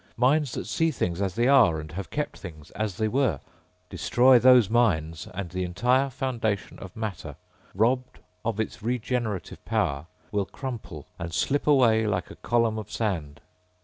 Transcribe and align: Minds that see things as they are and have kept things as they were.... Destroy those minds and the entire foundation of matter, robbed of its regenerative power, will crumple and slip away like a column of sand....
Minds 0.17 0.53
that 0.53 0.65
see 0.65 0.89
things 0.89 1.21
as 1.21 1.35
they 1.35 1.47
are 1.47 1.79
and 1.79 1.91
have 1.91 2.09
kept 2.09 2.39
things 2.39 2.71
as 2.71 2.97
they 2.97 3.07
were.... 3.07 3.39
Destroy 3.87 4.39
those 4.39 4.67
minds 4.67 5.27
and 5.31 5.51
the 5.51 5.63
entire 5.63 6.09
foundation 6.09 6.79
of 6.79 6.95
matter, 6.95 7.35
robbed 7.75 8.17
of 8.43 8.59
its 8.59 8.81
regenerative 8.81 9.63
power, 9.63 10.07
will 10.31 10.45
crumple 10.45 11.05
and 11.19 11.31
slip 11.31 11.67
away 11.67 12.07
like 12.07 12.31
a 12.31 12.35
column 12.37 12.79
of 12.79 12.91
sand.... 12.91 13.41